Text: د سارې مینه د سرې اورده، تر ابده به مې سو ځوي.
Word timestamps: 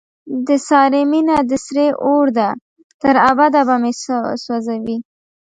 د 0.47 0.49
سارې 0.67 1.01
مینه 1.11 1.37
د 1.49 1.51
سرې 1.65 1.87
اورده، 2.07 2.47
تر 3.01 3.15
ابده 3.31 3.61
به 3.67 3.75
مې 3.81 3.93
سو 4.45 4.55
ځوي. 4.67 4.97